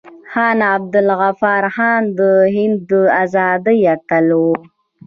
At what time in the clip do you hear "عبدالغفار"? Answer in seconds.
0.75-1.63